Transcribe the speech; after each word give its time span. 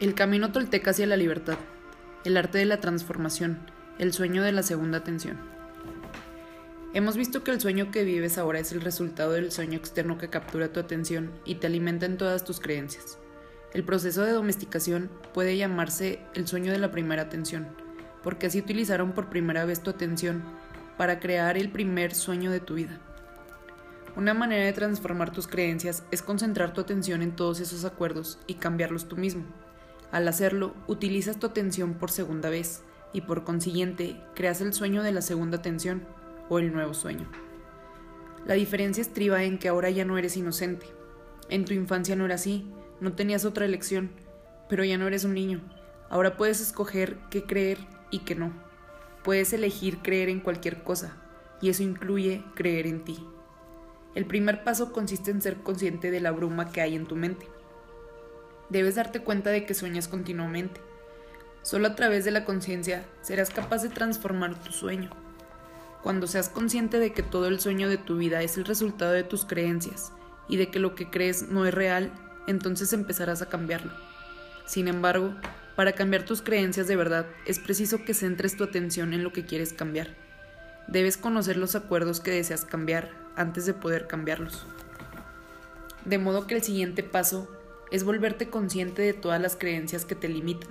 El 0.00 0.14
camino 0.14 0.50
tolteca 0.50 0.90
hacia 0.90 1.06
la 1.06 1.16
libertad, 1.16 1.58
el 2.24 2.36
arte 2.36 2.58
de 2.58 2.64
la 2.64 2.80
transformación, 2.80 3.58
el 3.98 4.12
sueño 4.12 4.42
de 4.42 4.50
la 4.50 4.62
segunda 4.62 4.98
atención. 4.98 5.38
Hemos 6.92 7.16
visto 7.16 7.44
que 7.44 7.52
el 7.52 7.60
sueño 7.60 7.90
que 7.90 8.02
vives 8.02 8.36
ahora 8.36 8.58
es 8.58 8.72
el 8.72 8.80
resultado 8.80 9.32
del 9.32 9.52
sueño 9.52 9.78
externo 9.78 10.18
que 10.18 10.28
captura 10.28 10.72
tu 10.72 10.80
atención 10.80 11.30
y 11.44 11.56
te 11.56 11.68
alimenta 11.68 12.06
en 12.06 12.16
todas 12.16 12.44
tus 12.44 12.58
creencias. 12.58 13.18
El 13.72 13.84
proceso 13.84 14.22
de 14.22 14.32
domesticación 14.32 15.08
puede 15.32 15.56
llamarse 15.56 16.20
el 16.34 16.48
sueño 16.48 16.72
de 16.72 16.78
la 16.78 16.90
primera 16.90 17.22
atención, 17.22 17.68
porque 18.22 18.48
así 18.48 18.58
utilizaron 18.58 19.12
por 19.12 19.30
primera 19.30 19.64
vez 19.64 19.82
tu 19.82 19.90
atención 19.90 20.42
para 20.98 21.20
crear 21.20 21.56
el 21.56 21.70
primer 21.70 22.14
sueño 22.14 22.50
de 22.50 22.60
tu 22.60 22.74
vida. 22.74 23.00
Una 24.16 24.34
manera 24.34 24.66
de 24.66 24.72
transformar 24.72 25.32
tus 25.32 25.46
creencias 25.46 26.02
es 26.10 26.22
concentrar 26.22 26.74
tu 26.74 26.80
atención 26.80 27.22
en 27.22 27.36
todos 27.36 27.60
esos 27.60 27.84
acuerdos 27.84 28.38
y 28.46 28.54
cambiarlos 28.54 29.08
tú 29.08 29.16
mismo. 29.16 29.44
Al 30.12 30.28
hacerlo, 30.28 30.74
utilizas 30.86 31.38
tu 31.38 31.46
atención 31.46 31.94
por 31.94 32.10
segunda 32.10 32.50
vez 32.50 32.82
y 33.14 33.22
por 33.22 33.44
consiguiente 33.44 34.20
creas 34.34 34.60
el 34.60 34.74
sueño 34.74 35.02
de 35.02 35.10
la 35.10 35.22
segunda 35.22 35.56
atención 35.56 36.06
o 36.50 36.58
el 36.58 36.72
nuevo 36.72 36.92
sueño. 36.92 37.30
La 38.44 38.54
diferencia 38.54 39.00
estriba 39.00 39.42
en 39.44 39.58
que 39.58 39.68
ahora 39.68 39.88
ya 39.88 40.04
no 40.04 40.18
eres 40.18 40.36
inocente. 40.36 40.86
En 41.48 41.64
tu 41.64 41.72
infancia 41.72 42.14
no 42.14 42.26
era 42.26 42.34
así, 42.34 42.70
no 43.00 43.14
tenías 43.14 43.46
otra 43.46 43.64
elección, 43.64 44.10
pero 44.68 44.84
ya 44.84 44.98
no 44.98 45.06
eres 45.06 45.24
un 45.24 45.32
niño. 45.32 45.62
Ahora 46.10 46.36
puedes 46.36 46.60
escoger 46.60 47.16
qué 47.30 47.44
creer 47.44 47.78
y 48.10 48.20
qué 48.20 48.34
no. 48.34 48.52
Puedes 49.24 49.52
elegir 49.54 49.98
creer 50.02 50.28
en 50.28 50.40
cualquier 50.40 50.82
cosa, 50.82 51.16
y 51.62 51.70
eso 51.70 51.82
incluye 51.82 52.44
creer 52.54 52.86
en 52.86 53.04
ti. 53.04 53.26
El 54.14 54.26
primer 54.26 54.62
paso 54.62 54.92
consiste 54.92 55.30
en 55.30 55.40
ser 55.40 55.58
consciente 55.62 56.10
de 56.10 56.20
la 56.20 56.32
bruma 56.32 56.70
que 56.70 56.82
hay 56.82 56.96
en 56.96 57.06
tu 57.06 57.16
mente. 57.16 57.46
Debes 58.72 58.94
darte 58.94 59.20
cuenta 59.20 59.50
de 59.50 59.66
que 59.66 59.74
sueñas 59.74 60.08
continuamente. 60.08 60.80
Solo 61.60 61.88
a 61.88 61.94
través 61.94 62.24
de 62.24 62.30
la 62.30 62.46
conciencia 62.46 63.04
serás 63.20 63.50
capaz 63.50 63.82
de 63.82 63.90
transformar 63.90 64.58
tu 64.58 64.72
sueño. 64.72 65.10
Cuando 66.02 66.26
seas 66.26 66.48
consciente 66.48 66.98
de 66.98 67.12
que 67.12 67.22
todo 67.22 67.48
el 67.48 67.60
sueño 67.60 67.90
de 67.90 67.98
tu 67.98 68.16
vida 68.16 68.42
es 68.42 68.56
el 68.56 68.64
resultado 68.64 69.12
de 69.12 69.24
tus 69.24 69.44
creencias 69.44 70.10
y 70.48 70.56
de 70.56 70.70
que 70.70 70.78
lo 70.78 70.94
que 70.94 71.10
crees 71.10 71.50
no 71.50 71.66
es 71.66 71.74
real, 71.74 72.10
entonces 72.46 72.94
empezarás 72.94 73.42
a 73.42 73.50
cambiarlo. 73.50 73.92
Sin 74.64 74.88
embargo, 74.88 75.34
para 75.76 75.92
cambiar 75.92 76.22
tus 76.22 76.40
creencias 76.40 76.88
de 76.88 76.96
verdad 76.96 77.26
es 77.44 77.58
preciso 77.58 78.06
que 78.06 78.14
centres 78.14 78.56
tu 78.56 78.64
atención 78.64 79.12
en 79.12 79.22
lo 79.22 79.34
que 79.34 79.44
quieres 79.44 79.74
cambiar. 79.74 80.08
Debes 80.88 81.18
conocer 81.18 81.58
los 81.58 81.74
acuerdos 81.74 82.20
que 82.20 82.30
deseas 82.30 82.64
cambiar 82.64 83.10
antes 83.36 83.66
de 83.66 83.74
poder 83.74 84.06
cambiarlos. 84.06 84.64
De 86.06 86.16
modo 86.16 86.46
que 86.46 86.54
el 86.54 86.62
siguiente 86.62 87.02
paso 87.02 87.50
es 87.92 88.04
volverte 88.04 88.48
consciente 88.48 89.02
de 89.02 89.12
todas 89.12 89.40
las 89.40 89.54
creencias 89.54 90.06
que 90.06 90.14
te 90.14 90.26
limitan, 90.26 90.70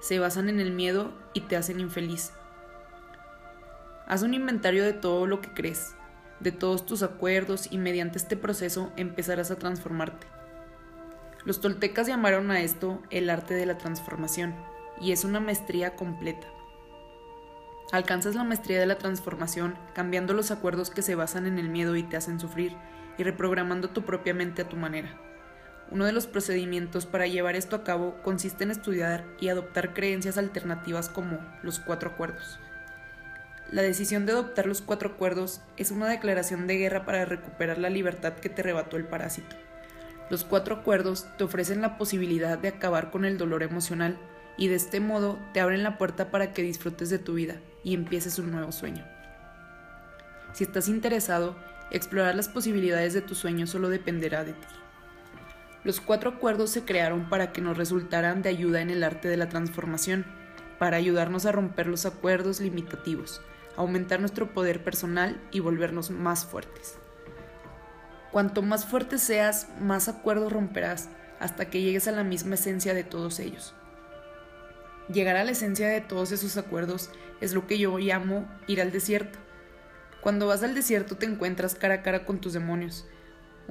se 0.00 0.18
basan 0.18 0.48
en 0.48 0.58
el 0.58 0.72
miedo 0.72 1.12
y 1.34 1.42
te 1.42 1.54
hacen 1.54 1.80
infeliz. 1.80 2.32
Haz 4.06 4.22
un 4.22 4.32
inventario 4.32 4.82
de 4.82 4.94
todo 4.94 5.26
lo 5.26 5.42
que 5.42 5.52
crees, 5.52 5.94
de 6.40 6.50
todos 6.50 6.86
tus 6.86 7.02
acuerdos 7.02 7.68
y 7.70 7.76
mediante 7.76 8.16
este 8.16 8.38
proceso 8.38 8.90
empezarás 8.96 9.50
a 9.50 9.58
transformarte. 9.58 10.26
Los 11.44 11.60
toltecas 11.60 12.06
llamaron 12.06 12.50
a 12.50 12.62
esto 12.62 13.02
el 13.10 13.28
arte 13.28 13.52
de 13.52 13.66
la 13.66 13.76
transformación 13.76 14.54
y 14.98 15.12
es 15.12 15.24
una 15.24 15.40
maestría 15.40 15.94
completa. 15.94 16.46
Alcanzas 17.92 18.34
la 18.34 18.44
maestría 18.44 18.80
de 18.80 18.86
la 18.86 18.96
transformación 18.96 19.76
cambiando 19.92 20.32
los 20.32 20.50
acuerdos 20.50 20.88
que 20.88 21.02
se 21.02 21.16
basan 21.16 21.46
en 21.46 21.58
el 21.58 21.68
miedo 21.68 21.96
y 21.96 22.02
te 22.02 22.16
hacen 22.16 22.40
sufrir 22.40 22.74
y 23.18 23.24
reprogramando 23.24 23.90
tu 23.90 24.06
propia 24.06 24.32
mente 24.32 24.62
a 24.62 24.68
tu 24.70 24.76
manera. 24.76 25.31
Uno 25.92 26.06
de 26.06 26.12
los 26.12 26.26
procedimientos 26.26 27.04
para 27.04 27.26
llevar 27.26 27.54
esto 27.54 27.76
a 27.76 27.84
cabo 27.84 28.16
consiste 28.22 28.64
en 28.64 28.70
estudiar 28.70 29.26
y 29.38 29.50
adoptar 29.50 29.92
creencias 29.92 30.38
alternativas 30.38 31.10
como 31.10 31.38
los 31.62 31.80
cuatro 31.80 32.12
acuerdos. 32.12 32.58
La 33.70 33.82
decisión 33.82 34.24
de 34.24 34.32
adoptar 34.32 34.64
los 34.64 34.80
cuatro 34.80 35.10
acuerdos 35.10 35.60
es 35.76 35.90
una 35.90 36.08
declaración 36.08 36.66
de 36.66 36.78
guerra 36.78 37.04
para 37.04 37.26
recuperar 37.26 37.76
la 37.76 37.90
libertad 37.90 38.32
que 38.32 38.48
te 38.48 38.62
arrebató 38.62 38.96
el 38.96 39.04
parásito. 39.04 39.54
Los 40.30 40.44
cuatro 40.44 40.76
acuerdos 40.76 41.26
te 41.36 41.44
ofrecen 41.44 41.82
la 41.82 41.98
posibilidad 41.98 42.56
de 42.56 42.68
acabar 42.68 43.10
con 43.10 43.26
el 43.26 43.36
dolor 43.36 43.62
emocional 43.62 44.16
y 44.56 44.68
de 44.68 44.76
este 44.76 44.98
modo 44.98 45.38
te 45.52 45.60
abren 45.60 45.82
la 45.82 45.98
puerta 45.98 46.30
para 46.30 46.54
que 46.54 46.62
disfrutes 46.62 47.10
de 47.10 47.18
tu 47.18 47.34
vida 47.34 47.56
y 47.84 47.92
empieces 47.92 48.38
un 48.38 48.50
nuevo 48.50 48.72
sueño. 48.72 49.04
Si 50.54 50.64
estás 50.64 50.88
interesado, 50.88 51.54
explorar 51.90 52.34
las 52.34 52.48
posibilidades 52.48 53.12
de 53.12 53.20
tu 53.20 53.34
sueño 53.34 53.66
solo 53.66 53.90
dependerá 53.90 54.42
de 54.42 54.54
ti. 54.54 54.66
Los 55.84 56.00
cuatro 56.00 56.30
acuerdos 56.30 56.70
se 56.70 56.84
crearon 56.84 57.28
para 57.28 57.52
que 57.52 57.60
nos 57.60 57.76
resultaran 57.76 58.42
de 58.42 58.48
ayuda 58.48 58.80
en 58.80 58.90
el 58.90 59.02
arte 59.02 59.28
de 59.28 59.36
la 59.36 59.48
transformación, 59.48 60.24
para 60.78 60.96
ayudarnos 60.96 61.44
a 61.44 61.52
romper 61.52 61.86
los 61.88 62.06
acuerdos 62.06 62.60
limitativos, 62.60 63.40
aumentar 63.76 64.20
nuestro 64.20 64.52
poder 64.52 64.84
personal 64.84 65.40
y 65.50 65.60
volvernos 65.60 66.10
más 66.10 66.44
fuertes. 66.44 66.98
Cuanto 68.30 68.62
más 68.62 68.86
fuerte 68.86 69.18
seas, 69.18 69.68
más 69.80 70.08
acuerdos 70.08 70.52
romperás 70.52 71.08
hasta 71.40 71.68
que 71.68 71.82
llegues 71.82 72.06
a 72.06 72.12
la 72.12 72.24
misma 72.24 72.54
esencia 72.54 72.94
de 72.94 73.04
todos 73.04 73.40
ellos. 73.40 73.74
Llegar 75.12 75.36
a 75.36 75.44
la 75.44 75.50
esencia 75.50 75.88
de 75.88 76.00
todos 76.00 76.30
esos 76.30 76.56
acuerdos 76.56 77.10
es 77.40 77.54
lo 77.54 77.66
que 77.66 77.78
yo 77.78 77.98
llamo 77.98 78.48
ir 78.68 78.80
al 78.80 78.92
desierto. 78.92 79.38
Cuando 80.20 80.46
vas 80.46 80.62
al 80.62 80.76
desierto 80.76 81.16
te 81.16 81.26
encuentras 81.26 81.74
cara 81.74 81.94
a 81.94 82.02
cara 82.02 82.24
con 82.24 82.40
tus 82.40 82.52
demonios, 82.52 83.06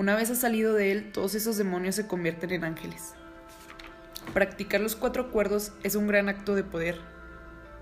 una 0.00 0.16
vez 0.16 0.30
has 0.30 0.38
salido 0.38 0.72
de 0.72 0.92
él, 0.92 1.12
todos 1.12 1.34
esos 1.34 1.58
demonios 1.58 1.94
se 1.94 2.06
convierten 2.06 2.52
en 2.52 2.64
ángeles. 2.64 3.12
Practicar 4.32 4.80
los 4.80 4.96
cuatro 4.96 5.24
acuerdos 5.24 5.72
es 5.82 5.94
un 5.94 6.06
gran 6.06 6.30
acto 6.30 6.54
de 6.54 6.64
poder. 6.64 6.96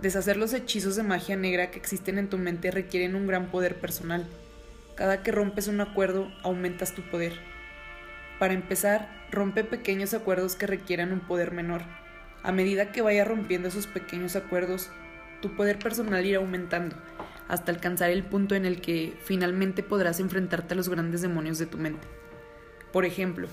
Deshacer 0.02 0.36
los 0.36 0.52
hechizos 0.52 0.96
de 0.96 1.04
magia 1.04 1.36
negra 1.36 1.70
que 1.70 1.78
existen 1.78 2.18
en 2.18 2.28
tu 2.28 2.36
mente 2.36 2.72
requieren 2.72 3.14
un 3.14 3.28
gran 3.28 3.52
poder 3.52 3.78
personal. 3.78 4.26
Cada 4.96 5.22
que 5.22 5.30
rompes 5.30 5.68
un 5.68 5.80
acuerdo, 5.80 6.28
aumentas 6.42 6.92
tu 6.92 7.02
poder. 7.02 7.34
Para 8.40 8.54
empezar, 8.54 9.08
rompe 9.30 9.62
pequeños 9.62 10.12
acuerdos 10.12 10.56
que 10.56 10.66
requieran 10.66 11.12
un 11.12 11.20
poder 11.20 11.52
menor. 11.52 11.82
A 12.42 12.50
medida 12.50 12.90
que 12.90 13.00
vayas 13.00 13.28
rompiendo 13.28 13.68
esos 13.68 13.86
pequeños 13.86 14.34
acuerdos, 14.34 14.90
tu 15.40 15.54
poder 15.54 15.78
personal 15.78 16.26
irá 16.26 16.38
aumentando 16.38 16.96
hasta 17.48 17.72
alcanzar 17.72 18.10
el 18.10 18.22
punto 18.24 18.54
en 18.54 18.66
el 18.66 18.80
que 18.80 19.14
finalmente 19.24 19.82
podrás 19.82 20.20
enfrentarte 20.20 20.74
a 20.74 20.76
los 20.76 20.88
grandes 20.88 21.22
demonios 21.22 21.58
de 21.58 21.66
tu 21.66 21.78
mente. 21.78 22.06
Por 22.92 23.04
ejemplo, 23.04 23.48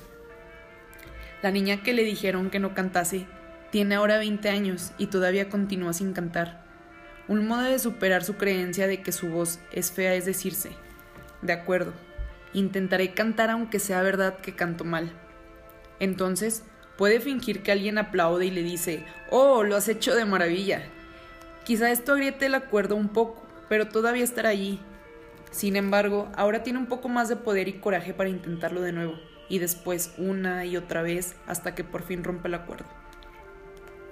la 1.41 1.51
niña 1.51 1.81
que 1.81 1.93
le 1.93 2.03
dijeron 2.03 2.49
que 2.49 2.59
no 2.59 2.73
cantase 2.73 3.25
tiene 3.71 3.95
ahora 3.95 4.17
20 4.17 4.49
años 4.49 4.91
y 4.97 5.07
todavía 5.07 5.49
continúa 5.49 5.93
sin 5.93 6.13
cantar. 6.13 6.63
Un 7.27 7.47
modo 7.47 7.63
de 7.63 7.79
superar 7.79 8.23
su 8.23 8.35
creencia 8.35 8.87
de 8.87 9.01
que 9.01 9.11
su 9.11 9.29
voz 9.29 9.59
es 9.71 9.91
fea 9.91 10.15
es 10.15 10.25
decirse, 10.25 10.71
de 11.41 11.53
acuerdo, 11.53 11.93
intentaré 12.53 13.13
cantar 13.13 13.49
aunque 13.49 13.79
sea 13.79 14.01
verdad 14.01 14.37
que 14.37 14.55
canto 14.55 14.83
mal. 14.83 15.11
Entonces, 15.99 16.63
puede 16.97 17.19
fingir 17.19 17.63
que 17.63 17.71
alguien 17.71 17.97
aplaude 17.97 18.45
y 18.45 18.51
le 18.51 18.63
dice, 18.63 19.03
oh, 19.29 19.63
lo 19.63 19.75
has 19.75 19.87
hecho 19.87 20.15
de 20.15 20.25
maravilla. 20.25 20.83
Quizá 21.63 21.91
esto 21.91 22.13
agriete 22.13 22.45
el 22.45 22.55
acuerdo 22.55 22.95
un 22.95 23.09
poco, 23.09 23.44
pero 23.69 23.87
todavía 23.87 24.23
estará 24.23 24.49
allí. 24.49 24.79
Sin 25.51 25.75
embargo, 25.75 26.29
ahora 26.35 26.63
tiene 26.63 26.79
un 26.79 26.87
poco 26.87 27.09
más 27.09 27.29
de 27.29 27.35
poder 27.35 27.67
y 27.67 27.79
coraje 27.79 28.13
para 28.13 28.29
intentarlo 28.29 28.81
de 28.81 28.91
nuevo, 28.91 29.13
y 29.49 29.59
después 29.59 30.13
una 30.17 30.65
y 30.65 30.77
otra 30.77 31.01
vez 31.01 31.35
hasta 31.47 31.75
que 31.75 31.83
por 31.83 32.03
fin 32.03 32.23
rompe 32.23 32.47
el 32.47 32.55
acuerdo. 32.55 32.85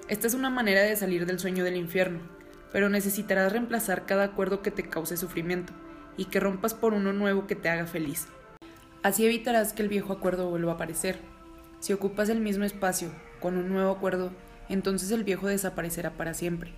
Esta 0.08 0.26
es 0.26 0.34
una 0.34 0.50
manera 0.50 0.82
de 0.82 0.96
salir 0.96 1.26
del 1.26 1.38
sueño 1.38 1.64
del 1.64 1.76
infierno, 1.76 2.20
pero 2.72 2.88
necesitarás 2.88 3.52
reemplazar 3.52 4.04
cada 4.06 4.24
acuerdo 4.24 4.62
que 4.62 4.70
te 4.70 4.88
cause 4.88 5.16
sufrimiento 5.16 5.72
y 6.16 6.26
que 6.26 6.40
rompas 6.40 6.74
por 6.74 6.92
uno 6.92 7.12
nuevo 7.12 7.46
que 7.46 7.56
te 7.56 7.68
haga 7.68 7.86
feliz. 7.86 8.26
Así 9.02 9.24
evitarás 9.24 9.72
que 9.72 9.82
el 9.82 9.88
viejo 9.88 10.12
acuerdo 10.12 10.48
vuelva 10.48 10.72
a 10.72 10.74
aparecer. 10.76 11.18
Si 11.80 11.92
ocupas 11.92 12.28
el 12.30 12.40
mismo 12.40 12.64
espacio 12.64 13.10
con 13.40 13.56
un 13.58 13.68
nuevo 13.68 13.90
acuerdo, 13.90 14.32
entonces 14.68 15.10
el 15.10 15.24
viejo 15.24 15.46
desaparecerá 15.46 16.10
para 16.12 16.32
siempre, 16.34 16.72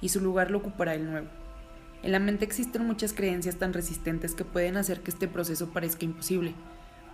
y 0.00 0.08
su 0.08 0.20
lugar 0.20 0.50
lo 0.50 0.58
ocupará 0.58 0.94
el 0.94 1.10
nuevo. 1.10 1.28
En 2.02 2.10
la 2.10 2.18
mente 2.18 2.44
existen 2.44 2.84
muchas 2.84 3.12
creencias 3.12 3.56
tan 3.56 3.72
resistentes 3.72 4.34
que 4.34 4.44
pueden 4.44 4.76
hacer 4.76 5.02
que 5.02 5.12
este 5.12 5.28
proceso 5.28 5.70
parezca 5.70 6.04
imposible. 6.04 6.54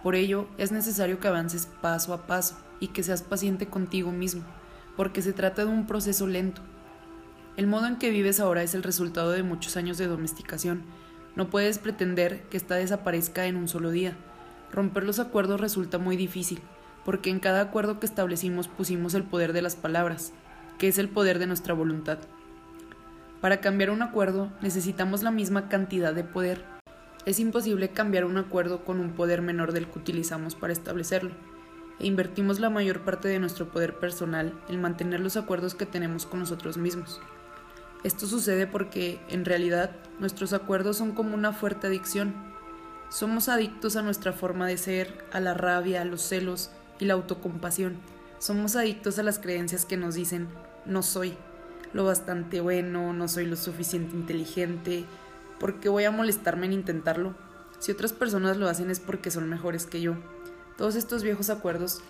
Por 0.03 0.15
ello, 0.15 0.49
es 0.57 0.73
necesario 0.73 1.21
que 1.21 1.29
avances 1.29 1.67
paso 1.83 2.15
a 2.15 2.27
paso 2.27 2.57
y 2.81 2.89
que 2.89 3.03
seas 3.03 3.23
paciente 3.23 3.67
contigo 3.67 4.13
mismo, 4.13 4.45
porque 4.97 5.21
se 5.21 5.35
trata 5.35 5.65
de 5.65 5.71
un 5.71 5.87
proceso 5.87 6.27
lento. 6.27 6.63
El 7.59 7.67
modo 7.67 7.87
en 7.87 7.97
que 7.97 8.11
vives 8.11 8.41
ahora 8.41 8.63
es 8.63 8.75
el 8.75 8.83
resultado 8.83 9.33
de 9.33 9.43
muchos 9.43 9.77
años 9.77 9.99
de 9.99 10.07
domesticación. 10.07 10.85
No 11.37 11.51
puedes 11.51 11.79
pretender 11.79 12.43
que 12.45 12.57
ésta 12.57 12.77
desaparezca 12.77 13.47
en 13.47 13.57
un 13.57 13.69
solo 13.69 13.91
día. 13.91 14.17
Romper 14.73 15.03
los 15.03 15.19
acuerdos 15.19 15.61
resulta 15.61 15.99
muy 15.99 16.17
difícil, 16.17 16.61
porque 17.05 17.31
en 17.31 17.41
cada 17.41 17.61
acuerdo 17.61 18.01
que 18.01 18.07
establecimos 18.07 18.69
pusimos 18.69 19.13
el 19.15 19.25
poder 19.25 19.53
de 19.53 19.63
las 19.63 19.77
palabras, 19.77 20.33
que 20.79 20.89
es 20.89 20.99
el 20.99 21.09
poder 21.09 21.39
de 21.39 21.47
nuestra 21.47 21.75
voluntad. 21.75 22.19
Para 23.41 23.61
cambiar 23.61 23.91
un 23.91 24.03
acuerdo 24.03 24.51
necesitamos 24.61 25.23
la 25.23 25.31
misma 25.31 25.69
cantidad 25.69 26.13
de 26.13 26.25
poder. 26.25 26.65
Es 27.25 27.39
imposible 27.39 27.91
cambiar 27.91 28.25
un 28.25 28.37
acuerdo 28.37 28.85
con 28.85 28.99
un 28.99 29.13
poder 29.13 29.43
menor 29.43 29.73
del 29.73 29.87
que 29.87 29.99
utilizamos 29.99 30.55
para 30.55 30.73
establecerlo. 30.73 31.31
e 32.01 32.07
invertimos 32.07 32.61
la 32.61 32.71
mayor 32.71 33.01
parte 33.01 33.27
de 33.27 33.41
nuestro 33.41 33.71
poder 33.71 33.99
personal 33.99 34.53
en 34.69 34.81
mantener 34.81 35.19
los 35.19 35.37
acuerdos 35.37 35.75
que 35.75 35.85
tenemos 35.85 36.27
con 36.27 36.39
nosotros 36.39 36.77
mismos. 36.77 37.21
Esto 38.05 38.27
sucede 38.27 38.69
porque, 38.69 39.21
en 39.29 39.45
realidad, 39.45 39.91
nuestros 40.21 40.53
acuerdos 40.53 40.97
son 40.97 41.11
como 41.11 41.35
una 41.35 41.53
fuerte 41.53 41.89
adicción. 41.89 42.35
Somos 43.09 43.49
adictos 43.49 43.97
a 43.97 44.03
nuestra 44.03 44.33
forma 44.33 44.69
de 44.69 44.79
ser, 44.79 45.25
a 45.33 45.41
la 45.41 45.55
rabia, 45.55 46.03
a 46.03 46.05
los 46.05 46.23
celos 46.23 46.71
y 47.01 47.07
la 47.07 47.15
autocompasión. 47.15 47.97
Somos 48.39 48.77
adictos 48.77 49.19
a 49.19 49.25
las 49.25 49.41
creencias 49.41 49.85
que 49.85 49.97
nos 49.97 50.15
dicen, 50.15 50.47
no 50.87 51.03
soy 51.03 51.37
lo 51.93 52.05
bastante 52.05 52.61
bueno, 52.61 53.13
no 53.13 53.29
soy 53.29 53.47
lo 53.47 53.57
suficiente 53.57 54.15
inteligente, 54.15 55.05
¿por 55.59 55.81
qué 55.81 55.89
voy 55.89 56.05
a 56.05 56.11
molestarme 56.11 56.67
en 56.67 56.73
intentarlo? 56.73 57.35
Si 57.79 57.93
otras 57.93 58.13
personas 58.13 58.57
lo 58.57 58.69
hacen 58.69 58.91
es 58.91 59.01
porque 59.01 59.31
son 59.31 59.49
mejores 59.49 59.87
que 59.87 60.01
yo. 60.01 60.17
Todos 60.77 60.97
estos 60.97 61.23
viejos 61.23 61.51
acuerdos 61.51 62.01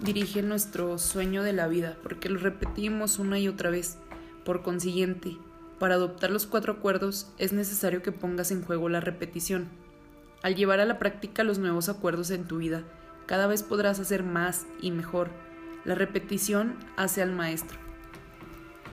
dirigen 0.00 0.48
nuestro 0.48 0.98
sueño 0.98 1.42
de 1.42 1.52
la 1.52 1.68
vida, 1.68 1.96
porque 2.02 2.28
los 2.28 2.42
repetimos 2.42 3.18
una 3.18 3.38
y 3.38 3.48
otra 3.48 3.70
vez. 3.70 3.98
Por 4.44 4.62
consiguiente, 4.62 5.38
para 5.78 5.94
adoptar 5.94 6.30
los 6.30 6.46
cuatro 6.46 6.74
acuerdos 6.74 7.28
es 7.38 7.52
necesario 7.52 8.02
que 8.02 8.12
pongas 8.12 8.50
en 8.50 8.62
juego 8.62 8.88
la 8.88 9.00
repetición. 9.00 9.68
Al 10.42 10.54
llevar 10.54 10.80
a 10.80 10.84
la 10.84 10.98
práctica 10.98 11.44
los 11.44 11.58
nuevos 11.58 11.88
acuerdos 11.88 12.30
en 12.30 12.44
tu 12.44 12.58
vida, 12.58 12.82
cada 13.26 13.46
vez 13.46 13.62
podrás 13.62 14.00
hacer 14.00 14.22
más 14.22 14.66
y 14.80 14.90
mejor. 14.90 15.30
La 15.84 15.94
repetición 15.94 16.76
hace 16.96 17.22
al 17.22 17.32
maestro. 17.32 17.83